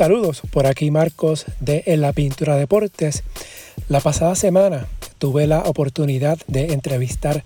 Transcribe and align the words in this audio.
Saludos, 0.00 0.40
por 0.50 0.66
aquí 0.66 0.90
Marcos 0.90 1.44
de 1.60 1.82
En 1.84 2.00
la 2.00 2.14
Pintura 2.14 2.56
Deportes. 2.56 3.22
La 3.90 4.00
pasada 4.00 4.34
semana 4.34 4.86
tuve 5.18 5.46
la 5.46 5.58
oportunidad 5.58 6.38
de 6.46 6.72
entrevistar 6.72 7.44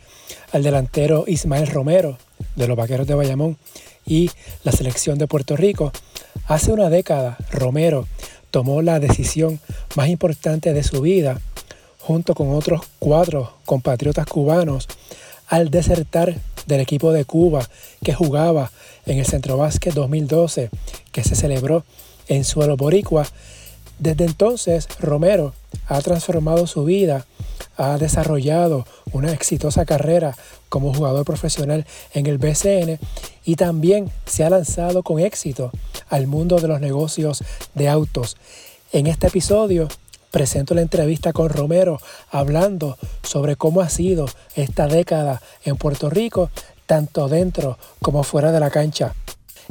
al 0.53 0.63
delantero 0.63 1.25
Ismael 1.27 1.67
Romero 1.67 2.17
de 2.55 2.69
los 2.69 2.77
Vaqueros 2.77 3.09
de 3.09 3.17
Bayamón 3.17 3.59
y 4.07 4.31
la 4.63 4.71
selección 4.71 5.19
de 5.19 5.27
Puerto 5.27 5.57
Rico. 5.57 5.91
Hace 6.47 6.71
una 6.71 6.91
década, 6.91 7.39
Romero 7.51 8.07
tomó 8.53 8.83
la 8.83 9.01
decisión 9.01 9.59
más 9.97 10.07
importante 10.07 10.73
de 10.73 10.85
su 10.85 11.01
vida, 11.01 11.41
junto 11.99 12.37
con 12.37 12.55
otros 12.55 12.83
cuatro 13.01 13.55
compatriotas 13.65 14.27
cubanos, 14.27 14.87
al 15.49 15.71
desertar 15.73 16.37
del 16.67 16.81
equipo 16.81 17.13
de 17.13 17.25
Cuba 17.25 17.69
que 18.05 18.15
jugaba 18.15 18.71
en 19.07 19.19
el 19.19 19.27
Centro 19.27 19.57
Básquet 19.57 19.93
2012, 19.93 20.71
que 21.11 21.25
se 21.25 21.35
celebró 21.35 21.85
en 22.29 22.45
suelo 22.45 22.77
boricua. 22.77 23.27
Desde 23.99 24.25
entonces, 24.25 24.89
Romero 24.99 25.55
ha 25.87 26.01
transformado 26.01 26.67
su 26.67 26.85
vida, 26.85 27.27
ha 27.77 27.97
desarrollado 27.99 28.87
una 29.13 29.33
exitosa 29.33 29.85
carrera 29.85 30.37
como 30.69 30.93
jugador 30.93 31.25
profesional 31.25 31.87
en 32.13 32.27
el 32.27 32.39
BCN 32.39 32.99
y 33.45 33.57
también 33.57 34.11
se 34.27 34.45
ha 34.45 34.51
lanzado 34.51 35.03
con 35.03 35.21
éxito 35.21 35.71
al 36.09 36.27
mundo 36.27 36.59
de 36.59 36.69
los 36.69 36.81
negocios 36.81 37.45
de 37.75 37.89
autos. 37.89 38.37
En 38.93 39.07
este 39.07 39.29
episodio 39.29 39.89
presento 40.31 40.75
la 40.75 40.83
entrevista 40.83 41.33
con 41.33 41.49
Romero 41.49 42.01
hablando 42.31 42.99
sobre 43.23 43.55
cómo 43.55 43.81
ha 43.81 43.89
sido 43.89 44.27
esta 44.57 44.89
década 44.89 45.41
en 45.65 45.77
Puerto 45.77 46.11
Rico, 46.11 46.51
tanto 46.87 47.29
dentro 47.29 47.79
como 48.03 48.25
fuera 48.25 48.51
de 48.51 48.59
la 48.59 48.71
cancha. 48.71 49.15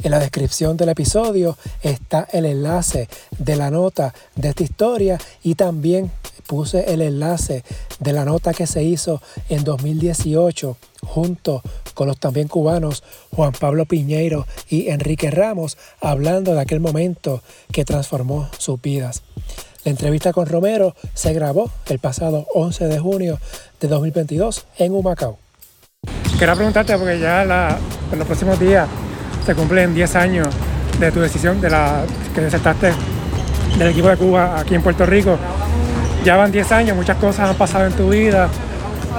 En 0.02 0.10
la 0.10 0.18
descripción 0.18 0.76
del 0.76 0.88
episodio 0.88 1.56
está 1.82 2.26
el 2.32 2.46
enlace 2.46 3.08
de 3.38 3.56
la 3.56 3.70
nota 3.70 4.14
de 4.34 4.48
esta 4.50 4.62
historia 4.62 5.18
y 5.42 5.54
también 5.54 6.10
puse 6.46 6.92
el 6.92 7.00
enlace 7.00 7.64
de 8.00 8.12
la 8.12 8.24
nota 8.24 8.52
que 8.52 8.66
se 8.66 8.82
hizo 8.82 9.22
en 9.48 9.64
2018 9.64 10.76
junto 11.02 11.62
con 11.94 12.08
los 12.08 12.18
también 12.18 12.48
cubanos 12.48 13.02
Juan 13.34 13.52
Pablo 13.52 13.86
Piñeiro 13.86 14.46
y 14.68 14.88
Enrique 14.88 15.30
Ramos 15.30 15.78
hablando 16.00 16.54
de 16.54 16.60
aquel 16.60 16.80
momento 16.80 17.42
que 17.72 17.84
transformó 17.84 18.48
sus 18.58 18.80
vidas. 18.80 19.22
La 19.84 19.90
entrevista 19.90 20.32
con 20.32 20.46
Romero 20.46 20.94
se 21.12 21.32
grabó 21.34 21.70
el 21.88 21.98
pasado 21.98 22.46
11 22.54 22.86
de 22.86 22.98
junio 22.98 23.38
de 23.80 23.88
2022 23.88 24.66
en 24.78 24.94
Humacao. 24.94 25.38
Quería 26.38 26.54
preguntarte 26.54 26.96
porque 26.96 27.20
ya 27.20 27.42
en 28.10 28.18
los 28.18 28.26
próximos 28.26 28.58
días 28.58 28.88
se 29.44 29.54
cumplen 29.54 29.94
10 29.94 30.16
años 30.16 30.48
de 30.98 31.10
tu 31.12 31.20
decisión 31.20 31.60
de 31.60 31.70
la 31.70 32.02
que 32.34 32.40
desertaste 32.40 32.92
del 33.78 33.88
equipo 33.88 34.08
de 34.08 34.16
Cuba 34.16 34.58
aquí 34.58 34.74
en 34.74 34.82
Puerto 34.82 35.04
Rico. 35.06 35.38
Ya 36.24 36.36
van 36.36 36.50
10 36.50 36.72
años, 36.72 36.96
muchas 36.96 37.18
cosas 37.18 37.50
han 37.50 37.56
pasado 37.56 37.86
en 37.86 37.92
tu 37.92 38.10
vida. 38.10 38.48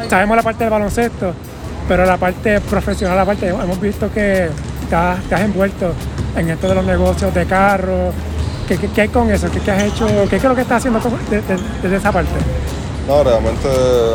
Sabemos 0.10 0.36
la 0.36 0.44
parte 0.44 0.64
del 0.64 0.72
baloncesto, 0.72 1.34
pero 1.88 2.06
la 2.06 2.18
parte 2.18 2.60
profesional, 2.62 3.18
la 3.18 3.26
parte, 3.26 3.48
hemos 3.48 3.80
visto 3.80 4.12
que 4.12 4.50
te 4.90 4.96
has, 4.96 5.42
envuelto 5.42 5.94
en 6.36 6.50
esto 6.50 6.70
de 6.70 6.76
los 6.76 6.86
negocios 6.86 7.34
de 7.34 7.46
carros. 7.46 8.14
¿Qué, 8.68 9.02
hay 9.02 9.10
con 9.10 9.30
eso? 9.30 9.48
¿Qué, 9.52 9.72
has 9.72 9.84
hecho? 9.84 10.08
¿Qué, 10.30 10.38
es 10.38 10.44
lo 10.44 10.56
que 10.56 10.62
estás 10.62 10.78
haciendo 10.78 11.00
desde 11.30 11.98
esa 11.98 12.12
parte? 12.12 12.32
No, 13.08 13.24
realmente, 13.24 13.68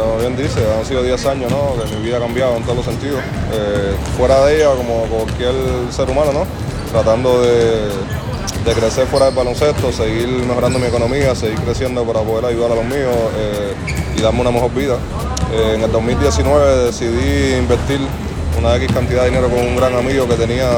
como 0.02 0.18
bien 0.18 0.36
dice, 0.36 0.60
han 0.76 0.84
sido 0.84 1.02
10 1.04 1.26
años 1.26 1.50
¿no? 1.50 1.80
que 1.80 1.94
mi 1.94 2.02
vida 2.02 2.16
ha 2.16 2.20
cambiado 2.20 2.56
en 2.56 2.64
todos 2.64 2.78
los 2.78 2.84
sentidos. 2.84 3.20
Eh, 3.52 3.94
fuera 4.16 4.44
de 4.46 4.56
ella, 4.56 4.74
como 4.74 5.02
cualquier 5.04 5.54
ser 5.90 6.10
humano, 6.10 6.32
¿no? 6.32 6.46
tratando 6.90 7.40
de, 7.40 7.88
crecer 8.74 9.06
fuera 9.06 9.26
del 9.26 9.34
baloncesto, 9.34 9.92
seguir 9.92 10.26
mejorando 10.28 10.80
mi 10.80 10.86
economía, 10.86 11.34
seguir 11.36 11.58
creciendo 11.60 12.04
para 12.04 12.20
poder 12.20 12.46
ayudar 12.46 12.72
a 12.72 12.74
los 12.74 12.84
míos 12.84 13.14
eh, 13.36 13.74
y 14.16 14.20
darme 14.20 14.40
una 14.40 14.50
mejor 14.50 14.74
vida. 14.74 14.96
Eh, 15.52 15.74
en 15.76 15.82
el 15.82 15.92
2019 15.92 16.84
decidí 16.86 17.54
invertir 17.58 18.00
una 18.58 18.74
X 18.76 18.90
cantidad 18.92 19.22
de 19.22 19.30
dinero 19.30 19.48
con 19.48 19.60
un 19.60 19.76
gran 19.76 19.94
amigo 19.94 20.26
que 20.26 20.34
tenía, 20.34 20.68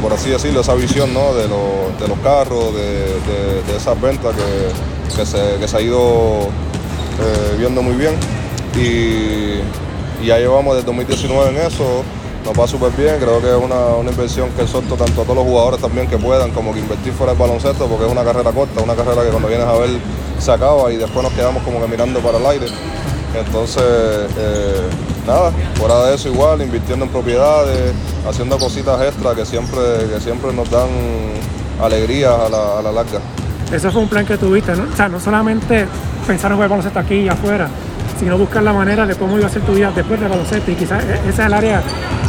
por 0.00 0.12
así 0.12 0.30
decirlo, 0.30 0.60
esa 0.60 0.74
visión 0.74 1.12
¿no? 1.12 1.34
de, 1.34 1.48
los 1.48 2.18
carros, 2.22 2.72
de, 2.74 3.76
esas 3.76 4.00
ventas 4.00 4.34
que, 5.16 5.26
se, 5.26 5.58
que 5.58 5.66
se 5.66 5.76
ha 5.76 5.80
ido 5.80 6.48
eh, 7.18 7.56
viendo 7.58 7.82
muy 7.82 7.94
bien. 7.94 8.14
Y, 8.76 9.60
ya 10.24 10.38
llevamos 10.38 10.74
desde 10.74 10.86
2019 10.86 11.50
en 11.50 11.66
eso, 11.66 12.02
nos 12.44 12.58
va 12.58 12.66
súper 12.66 12.90
bien, 12.92 13.18
creo 13.20 13.40
que 13.40 13.48
es 13.48 13.56
una, 13.56 14.10
inversión 14.10 14.50
que 14.50 14.62
exhorto 14.62 14.96
tanto 14.96 15.22
a 15.22 15.24
todos 15.24 15.36
los 15.36 15.44
jugadores 15.44 15.80
también 15.80 16.08
que 16.08 16.18
puedan, 16.18 16.50
como 16.50 16.72
que 16.74 16.80
invertir 16.80 17.12
fuera 17.12 17.32
del 17.32 17.40
baloncesto, 17.40 17.86
porque 17.86 18.06
es 18.06 18.10
una 18.10 18.24
carrera 18.24 18.50
corta, 18.50 18.82
una 18.82 18.96
carrera 18.96 19.22
que 19.22 19.28
cuando 19.28 19.48
vienes 19.48 19.66
a 19.66 19.74
ver 19.74 19.90
se 20.38 20.50
acaba 20.50 20.92
y 20.92 20.96
después 20.96 21.22
nos 21.22 21.32
quedamos 21.34 21.62
como 21.62 21.80
que 21.80 21.86
mirando 21.86 22.18
para 22.20 22.38
el 22.38 22.46
aire. 22.46 22.66
Entonces, 23.34 23.82
eh, 23.84 24.88
nada, 25.26 25.52
fuera 25.74 26.06
de 26.06 26.14
eso 26.14 26.28
igual, 26.28 26.62
invirtiendo 26.62 27.04
en 27.04 27.10
propiedades, 27.10 27.92
haciendo 28.28 28.58
cositas 28.58 29.00
extras 29.02 29.36
que 29.36 29.46
siempre, 29.46 30.08
que 30.12 30.20
siempre 30.20 30.52
nos 30.52 30.68
dan 30.70 30.88
alegría 31.80 32.34
a 32.34 32.48
la, 32.48 32.78
a 32.78 32.82
la 32.82 32.92
larga. 32.92 33.20
Eso 33.72 33.92
fue 33.92 34.02
un 34.02 34.08
plan 34.08 34.24
que 34.24 34.38
tuviste, 34.38 34.74
¿no? 34.74 34.84
O 34.92 34.96
sea, 34.96 35.08
no 35.08 35.20
solamente 35.20 35.86
pensar 36.26 36.50
en 36.50 36.56
jugar 36.56 36.70
baloncesto 36.70 36.98
aquí 36.98 37.16
y 37.16 37.28
afuera, 37.28 37.68
sino 38.18 38.36
buscar 38.38 38.62
la 38.62 38.72
manera 38.72 39.06
de 39.06 39.14
cómo 39.14 39.38
iba 39.38 39.46
a 39.46 39.50
ser 39.50 39.62
tu 39.62 39.74
vida 39.74 39.92
después 39.94 40.18
del 40.20 40.28
baloncesto. 40.28 40.70
Y 40.70 40.74
quizás 40.74 41.04
e-, 41.04 41.14
ese 41.14 41.28
es 41.28 41.38
el 41.38 41.52
área 41.52 41.82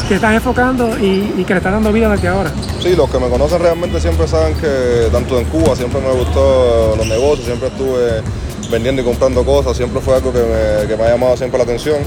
que 0.08 0.16
estás 0.16 0.34
enfocando 0.34 0.98
y, 0.98 1.44
que 1.46 1.54
le 1.54 1.58
estás 1.58 1.72
dando 1.72 1.92
vida 1.92 2.10
desde 2.10 2.28
ahora. 2.28 2.52
Sí, 2.80 2.96
los 2.96 3.10
que 3.10 3.20
me 3.20 3.30
conocen 3.30 3.60
realmente 3.60 4.00
siempre 4.00 4.28
saben 4.28 4.56
que 4.56 5.08
tanto 5.12 5.40
en 5.40 5.46
Cuba 5.46 5.76
siempre 5.76 6.02
me 6.02 6.12
gustó 6.12 6.96
los 6.96 7.08
negocios, 7.08 7.46
siempre 7.46 7.70
estuve 7.70 8.22
vendiendo 8.72 9.02
y 9.02 9.06
comprando 9.06 9.44
cosas, 9.44 9.76
siempre 9.76 10.02
fue 10.02 10.16
algo 10.16 10.32
que 10.32 10.40
me, 10.40 10.88
que 10.88 10.98
me 10.98 11.04
ha 11.04 11.12
llamado 11.12 11.38
siempre 11.38 11.58
la 11.58 11.64
atención. 11.64 11.98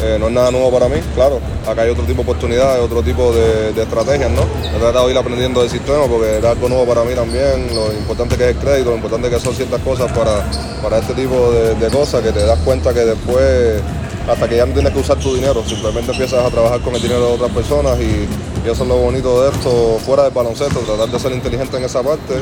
Eh, 0.00 0.16
no 0.18 0.26
es 0.26 0.32
nada 0.32 0.50
nuevo 0.50 0.70
para 0.70 0.88
mí, 0.88 0.96
claro. 1.14 1.40
Acá 1.66 1.82
hay 1.82 1.90
otro 1.90 2.04
tipo 2.04 2.22
de 2.22 2.30
oportunidades, 2.30 2.82
otro 2.82 3.02
tipo 3.02 3.32
de, 3.32 3.70
estrategias, 3.80 4.30
¿no? 4.30 4.42
He 4.74 4.78
tratado 4.78 5.06
de 5.06 5.12
ir 5.12 5.18
aprendiendo 5.18 5.60
del 5.60 5.70
sistema 5.70 6.06
porque 6.06 6.38
era 6.38 6.50
algo 6.50 6.68
nuevo 6.68 6.86
para 6.86 7.04
mí 7.04 7.14
también. 7.14 7.74
Lo 7.74 7.92
importante 7.92 8.36
que 8.36 8.50
es 8.50 8.56
el 8.56 8.62
crédito, 8.62 8.90
lo 8.90 8.96
importante 8.96 9.30
que 9.30 9.38
son 9.38 9.54
ciertas 9.54 9.80
cosas 9.82 10.10
para, 10.12 10.44
para 10.82 10.98
este 10.98 11.14
tipo 11.14 11.52
de, 11.52 11.88
cosas 11.88 12.22
que 12.22 12.32
te 12.32 12.44
das 12.44 12.58
cuenta 12.60 12.92
que 12.92 13.04
después, 13.04 13.80
hasta 14.28 14.48
que 14.48 14.56
ya 14.56 14.66
no 14.66 14.72
tienes 14.72 14.92
que 14.92 15.00
usar 15.00 15.18
tu 15.18 15.34
dinero, 15.34 15.62
simplemente 15.66 16.12
empiezas 16.12 16.44
a 16.44 16.50
trabajar 16.50 16.80
con 16.80 16.94
el 16.94 17.02
dinero 17.02 17.26
de 17.26 17.32
otras 17.34 17.50
personas 17.50 17.98
y, 18.00 18.26
eso 18.62 18.84
es 18.84 18.88
lo 18.88 18.96
bonito 18.96 19.42
de 19.42 19.50
esto, 19.50 19.98
fuera 20.06 20.22
del 20.22 20.32
baloncesto, 20.32 20.78
tratar 20.80 21.08
de 21.08 21.18
ser 21.18 21.32
inteligente 21.32 21.76
en 21.76 21.84
esa 21.84 22.00
parte. 22.00 22.34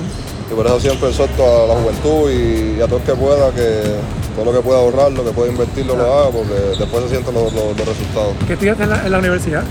Y 0.51 0.55
por 0.55 0.67
eso 0.67 0.79
siempre 0.79 1.09
exhorto 1.09 1.43
a 1.43 1.67
la 1.67 1.75
juventud 1.81 2.31
y, 2.31 2.79
y 2.79 2.83
a 2.83 2.87
todo 2.87 2.99
el 2.99 3.05
que 3.05 3.15
pueda 3.15 3.51
que 3.53 3.97
todo 4.35 4.45
lo 4.45 4.53
que 4.53 4.61
pueda 4.61 4.81
ahorrar, 4.81 5.13
lo 5.13 5.25
que 5.25 5.31
pueda 5.33 5.51
invertirlo, 5.51 5.97
lo 5.97 6.15
haga, 6.15 6.31
porque 6.31 6.55
después 6.79 7.05
se 7.05 7.11
sienten 7.11 7.35
los, 7.35 7.53
resultados. 7.53 8.35
¿Qué 8.47 8.55
estudiaste 8.55 8.85
en 8.85 9.13
la, 9.13 9.19
universidad? 9.19 9.65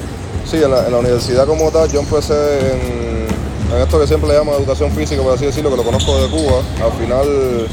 Sí, 0.46 0.58
en 0.58 0.72
la, 0.72 0.98
universidad 0.98 1.46
como 1.46 1.72
tal, 1.72 1.90
yo 1.90 2.00
empecé 2.00 2.34
en, 2.34 3.82
esto 3.82 4.00
que 4.00 4.08
siempre 4.08 4.30
le 4.30 4.36
llaman 4.36 4.56
educación 4.56 4.92
física, 4.92 5.22
por 5.22 5.34
así 5.34 5.46
decirlo, 5.46 5.70
que 5.70 5.78
lo 5.78 5.84
conozco 5.84 6.22
de 6.22 6.30
Cuba. 6.30 6.62
Al 6.84 6.92
final, 7.00 7.68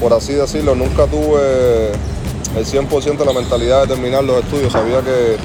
por 0.00 0.12
así 0.12 0.34
decirlo, 0.34 0.74
nunca 0.74 1.06
tuve 1.06 1.92
el 2.56 2.64
100% 2.64 3.16
de 3.16 3.24
la 3.24 3.32
mentalidad 3.32 3.82
de 3.82 3.88
terminar 3.88 4.24
los 4.24 4.42
estudios. 4.42 4.72
Sabía 4.72 5.00
que 5.00 5.36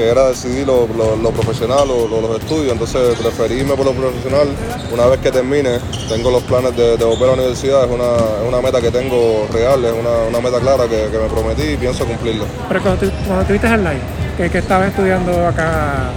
que 0.00 0.08
era 0.08 0.28
decidir 0.28 0.66
lo, 0.66 0.86
profesional 1.32 1.90
o 1.90 2.08
los 2.08 2.40
estudios, 2.40 2.72
entonces 2.72 3.18
preferí 3.18 3.62
por 3.64 3.84
lo 3.84 3.92
profesional. 3.92 4.48
Una 4.92 5.06
vez 5.06 5.20
que 5.20 5.30
termine, 5.30 5.78
tengo 6.08 6.30
los 6.30 6.42
planes 6.44 6.74
de, 6.76 6.96
volver 6.96 7.24
a 7.24 7.26
la 7.26 7.32
universidad, 7.34 7.84
es 7.84 7.90
una, 7.90 8.60
meta 8.62 8.80
que 8.80 8.90
tengo 8.90 9.46
real, 9.52 9.84
es 9.84 9.92
una, 9.92 10.40
meta 10.40 10.58
clara 10.58 10.88
que, 10.88 11.18
me 11.18 11.28
prometí 11.28 11.72
y 11.72 11.76
pienso 11.76 12.06
cumplirla. 12.06 12.44
Pero 12.68 12.82
cuando, 12.82 13.06
tú, 13.06 13.12
cuando 13.26 13.44
tuviste 13.44 13.66
el 13.66 13.84
live, 13.84 14.48
que, 14.50 14.58
estabas 14.58 14.88
estudiando 14.88 15.46
acá 15.46 16.10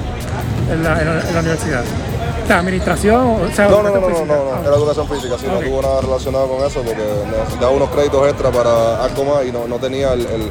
en 0.72 0.82
la, 0.82 1.40
universidad, 1.40 1.84
¿La 2.48 2.60
administración? 2.60 3.42
O 3.42 3.52
sea, 3.54 3.68
no, 3.68 3.84
no, 3.84 3.90
no, 3.90 4.00
no, 4.02 4.26
no, 4.26 4.62
era 4.62 4.76
educación 4.76 5.08
física, 5.08 5.38
sí, 5.38 5.48
no 5.48 5.60
tuvo 5.60 5.82
nada 5.82 6.02
relacionado 6.02 6.48
con 6.48 6.66
eso 6.66 6.82
porque 6.82 7.04
necesitaba 7.40 7.72
unos 7.72 7.90
créditos 7.90 8.28
extra 8.28 8.52
para 8.52 9.04
algo 9.04 9.24
más 9.26 9.46
y 9.46 9.52
no, 9.52 9.68
no 9.68 9.78
tenía 9.78 10.14
el, 10.14 10.22
el, 10.22 10.42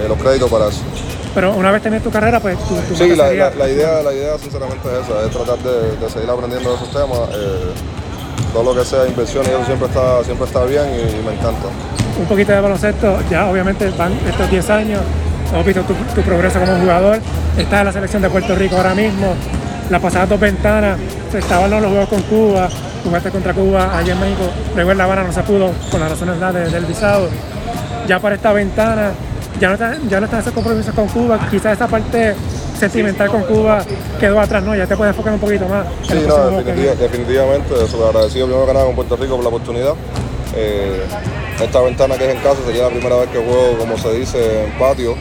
el 0.00 0.08
los 0.08 0.18
créditos 0.18 0.50
para 0.50 0.68
eso. 0.68 0.80
Pero 1.34 1.52
una 1.52 1.70
vez 1.70 1.82
tenés 1.82 2.02
tu 2.02 2.10
carrera, 2.10 2.40
pues 2.40 2.58
tú, 2.66 2.76
Sí, 2.94 3.14
la, 3.14 3.28
la, 3.28 3.68
idea, 3.68 4.02
la 4.02 4.12
idea 4.12 4.38
sinceramente 4.38 4.88
es 4.88 5.06
esa, 5.06 5.26
es 5.26 5.30
tratar 5.30 5.58
de, 5.58 6.08
seguir 6.08 6.30
aprendiendo 6.30 6.70
de 6.70 6.76
esos 6.76 6.90
temas. 6.90 7.28
Eh, 7.34 7.72
todo 8.52 8.72
lo 8.72 8.80
que 8.80 8.86
sea 8.86 9.06
inversión 9.06 9.44
y 9.44 9.48
eso 9.48 9.66
siempre 9.66 9.86
está, 9.86 10.24
siempre 10.24 10.46
está 10.46 10.64
bien 10.64 10.84
y, 10.84 11.26
me 11.26 11.34
encanta. 11.34 11.68
Un 12.18 12.26
poquito 12.26 12.52
de 12.52 12.60
baloncesto, 12.60 13.18
ya 13.30 13.50
obviamente 13.50 13.90
van 13.98 14.12
estos 14.26 14.50
10 14.50 14.70
años, 14.70 15.00
hemos 15.52 15.64
visto 15.64 15.82
tu, 15.82 16.22
progreso 16.22 16.60
como 16.60 16.76
jugador, 16.76 17.18
estás 17.56 17.80
en 17.80 17.86
la 17.86 17.92
selección 17.92 18.22
de 18.22 18.30
Puerto 18.30 18.54
Rico 18.54 18.76
ahora 18.76 18.94
mismo, 18.94 19.34
las 19.90 20.00
pasadas 20.00 20.28
dos 20.28 20.40
ventanas, 20.40 20.98
estaban 21.32 21.70
los 21.70 21.80
juegos 21.80 22.08
con 22.08 22.22
Cuba, 22.22 22.68
jugaste 23.04 23.30
contra 23.30 23.54
Cuba 23.54 23.96
allá 23.96 24.12
en 24.12 24.20
México, 24.20 24.44
luego 24.74 24.92
en 24.92 24.98
La 24.98 25.04
Habana 25.04 25.24
no 25.24 25.32
se 25.32 25.42
pudo 25.42 25.70
por 25.90 26.00
las 26.00 26.10
razones 26.10 26.72
del 26.72 26.84
visado. 26.86 27.28
Ya 28.06 28.20
para 28.20 28.36
esta 28.36 28.52
ventana, 28.52 29.10
ya 29.60 29.68
no, 29.68 29.74
está, 29.74 29.96
ya 30.08 30.20
no 30.20 30.26
están 30.26 30.40
esos 30.40 30.52
compromisos 30.52 30.94
con 30.94 31.08
Cuba, 31.08 31.38
quizás 31.50 31.74
esa 31.74 31.88
parte 31.88 32.34
sentimental 32.78 33.28
con 33.28 33.42
Cuba 33.42 33.82
quedó 34.20 34.40
atrás, 34.40 34.62
¿no? 34.62 34.74
Ya 34.76 34.86
te 34.86 34.96
puedes 34.96 35.12
enfocar 35.12 35.32
un 35.32 35.40
poquito 35.40 35.66
más. 35.66 35.86
Sí, 36.02 36.22
no, 36.26 36.62
definitivamente, 36.62 37.74
súper 37.88 38.08
agradecido 38.08 38.46
primero 38.46 38.66
que 38.66 38.72
nada 38.72 38.86
con 38.86 38.94
Puerto 38.94 39.16
Rico 39.16 39.34
por 39.36 39.42
la 39.42 39.48
oportunidad. 39.48 39.94
Eh, 40.54 41.02
esta 41.60 41.80
ventana 41.80 42.18
que 42.18 42.28
es 42.28 42.34
en 42.34 42.42
casa 42.42 42.58
sería 42.64 42.82
la 42.84 42.90
primera 42.90 43.16
vez 43.16 43.30
que 43.30 43.38
juego, 43.38 43.78
como 43.78 43.96
se 43.96 44.12
dice, 44.12 44.64
en 44.64 44.72
patio, 44.78 45.16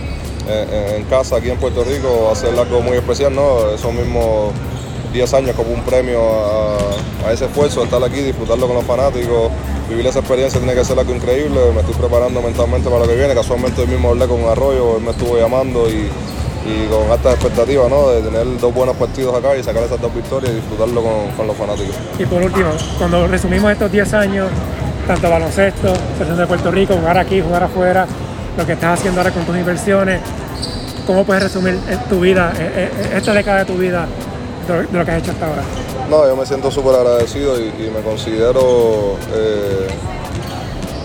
en, 0.48 1.04
casa 1.06 1.38
aquí 1.38 1.50
en 1.50 1.58
Puerto 1.58 1.84
Rico, 1.84 2.34
ser 2.36 2.58
algo 2.58 2.82
muy 2.82 2.98
especial, 2.98 3.34
¿no? 3.34 3.72
Esos 3.72 3.94
mismos 3.94 4.54
10 5.14 5.34
años 5.34 5.56
como 5.56 5.72
un 5.72 5.82
premio 5.82 6.20
a, 7.26 7.32
ese 7.32 7.46
esfuerzo, 7.46 7.84
estar 7.84 8.04
aquí, 8.04 8.22
disfrutarlo 8.22 8.68
con 8.68 8.76
los 8.76 8.86
fanáticos, 8.86 9.52
vivir 9.90 10.06
esa 10.06 10.20
experiencia 10.20 10.60
tiene 10.60 10.76
que 10.76 10.84
ser 10.84 11.00
algo 11.00 11.16
increíble. 11.16 11.60
Me 11.74 11.80
estoy 11.80 11.96
preparando 11.96 12.42
mentalmente 12.42 12.90
para 12.90 13.06
lo 13.06 13.08
que 13.08 13.16
viene. 13.16 13.34
Casualmente 13.34 13.82
hoy 13.82 13.88
mismo 13.88 14.10
hablé 14.10 14.28
con 14.28 14.44
Arroyo, 14.44 14.98
él 14.98 15.04
me 15.04 15.12
estuvo 15.12 15.38
llamando 15.38 15.90
y, 15.90 16.10
con 16.90 17.12
altas 17.12 17.36
expectativas 17.36 17.90
¿no? 17.90 18.10
de 18.10 18.22
tener 18.22 18.60
dos 18.60 18.74
buenos 18.74 18.96
partidos 18.96 19.36
acá 19.36 19.56
y 19.56 19.64
sacar 19.64 19.84
esas 19.84 20.02
dos 20.02 20.14
victorias 20.14 20.52
y 20.52 20.56
disfrutarlo 20.56 21.04
con, 21.36 21.48
los 21.48 21.56
fanáticos. 21.56 21.96
Y 22.18 22.26
por 22.26 22.42
último, 22.42 22.70
cuando 22.98 23.28
resumimos 23.28 23.72
estos 23.72 23.92
10 23.92 24.14
años, 24.16 24.50
tanto 25.06 25.30
baloncesto, 25.30 25.94
selección 26.14 26.38
de 26.38 26.48
Puerto 26.48 26.72
Rico, 26.72 26.96
jugar 26.96 27.18
aquí, 27.18 27.42
jugar 27.42 27.64
afuera, 27.64 28.08
lo 28.58 28.66
que 28.66 28.74
estás 28.74 29.00
haciendo 29.00 29.22
ahora 29.22 29.32
con 29.32 29.46
tus 29.46 29.56
inversiones, 29.56 30.22
¿cómo 31.06 31.24
puedes 31.24 31.44
resumir 31.44 31.78
tu 32.10 32.20
vida, 32.20 32.52
eh, 32.58 32.90
eh, 32.92 33.18
esta 33.18 33.34
década 33.34 33.60
de 33.60 33.66
tu 33.66 33.78
vida 33.78 34.08
de 34.68 34.98
lo 34.98 35.06
que 35.06 35.12
has 35.12 35.22
hecho 35.22 35.32
hasta 35.32 35.46
ahora? 35.46 35.62
No, 36.10 36.28
yo 36.28 36.36
me 36.36 36.46
siento 36.46 36.72
súper 36.72 36.96
agradecido 36.96 37.60
y, 37.60 37.92
me 37.94 38.02
considero 38.02 39.18
eh, 39.34 39.88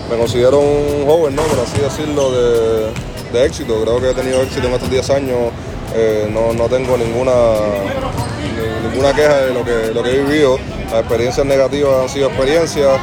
me 0.09 0.17
considero 0.17 0.59
un 0.59 1.05
joven, 1.05 1.35
¿no? 1.35 1.43
por 1.43 1.59
así 1.59 1.79
decirlo, 1.79 2.31
de, 2.31 3.10
éxito. 3.35 3.81
Creo 3.81 3.99
que 3.99 4.09
he 4.09 4.13
tenido 4.13 4.41
éxito 4.41 4.67
en 4.67 4.73
estos 4.73 4.89
10 4.89 5.09
años. 5.11 5.37
Eh, 5.93 6.29
no, 6.31 6.67
tengo 6.69 6.97
ninguna, 6.97 7.33
ninguna 8.89 9.13
queja 9.13 9.41
de 9.41 9.53
lo 9.53 9.63
que, 9.63 9.93
lo 9.93 10.03
que 10.03 10.09
he 10.11 10.23
vivido. 10.23 10.57
Las 10.91 11.01
experiencias 11.01 11.45
negativas 11.45 12.03
han 12.03 12.09
sido 12.09 12.27
experiencias 12.27 12.99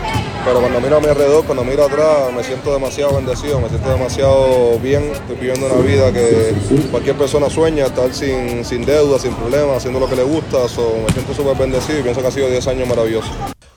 pero 0.49 0.61
cuando 0.61 0.81
miro 0.81 0.97
a 0.97 1.01
mi 1.01 1.09
alrededor, 1.09 1.45
cuando 1.45 1.65
miro 1.65 1.85
atrás, 1.85 2.33
me 2.35 2.43
siento 2.43 2.73
demasiado 2.73 3.17
bendecido, 3.17 3.61
me 3.61 3.69
siento 3.69 3.91
demasiado 3.91 4.79
bien. 4.79 5.03
Estoy 5.13 5.37
viviendo 5.37 5.67
una 5.67 5.77
vida 5.85 6.11
que 6.11 6.55
cualquier 6.91 7.17
persona 7.17 7.51
sueña, 7.51 7.87
estar 7.87 8.15
sin, 8.15 8.65
sin 8.65 8.85
deuda, 8.87 9.19
sin 9.19 9.35
problemas, 9.35 9.77
haciendo 9.79 10.01
lo 10.01 10.09
que 10.09 10.17
le 10.17 10.23
gusta. 10.23 10.59
me 10.63 11.13
siento 11.13 11.35
súper 11.35 11.57
bendecido 11.57 12.01
y 12.01 12.03
pienso 12.03 12.23
que 12.23 12.29
ha 12.29 12.31
sido 12.31 12.49
10 12.49 12.67
años 12.69 12.89
maravillosos. 12.89 13.31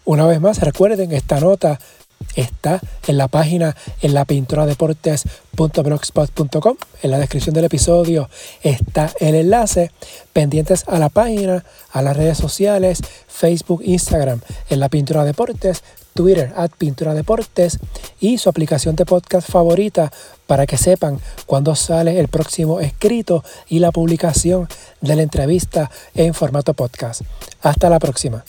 Una 0.06 0.26
vez 0.26 0.40
más, 0.40 0.62
recuerden, 0.62 1.12
esta 1.12 1.40
nota 1.40 1.78
está 2.36 2.80
en 3.08 3.18
la 3.18 3.28
página 3.28 3.76
en 4.02 4.14
la 4.14 4.26
pintura 4.26 4.66
deportes.blogspot.com. 4.66 6.78
En 7.04 7.12
la 7.12 7.20
descripción 7.20 7.54
del 7.54 7.66
episodio 7.66 8.30
está 8.64 9.12
el 9.20 9.36
enlace. 9.36 9.92
Pendientes 10.34 10.86
a 10.88 11.00
la 11.00 11.10
página, 11.10 11.66
a 11.92 12.02
las 12.02 12.16
redes 12.16 12.38
sociales, 12.38 13.02
Facebook, 13.28 13.82
Instagram, 13.84 14.42
en 14.70 14.80
la 14.80 14.90
pintura 14.90 15.24
deportes. 15.24 15.84
Twitter, 16.14 16.52
at 16.56 16.72
Pintura 16.78 17.14
Deportes 17.14 17.80
y 18.20 18.38
su 18.38 18.50
aplicación 18.50 18.96
de 18.96 19.06
podcast 19.06 19.50
favorita 19.50 20.12
para 20.46 20.66
que 20.66 20.78
sepan 20.78 21.20
cuándo 21.46 21.76
sale 21.76 22.20
el 22.20 22.28
próximo 22.28 22.80
escrito 22.80 23.44
y 23.70 23.80
la 23.80 23.92
publicación 23.92 24.68
de 25.00 25.16
la 25.16 25.24
entrevista 25.24 25.90
en 26.14 26.34
formato 26.34 26.74
podcast. 26.74 27.22
Hasta 27.62 27.90
la 27.90 28.00
próxima. 28.00 28.44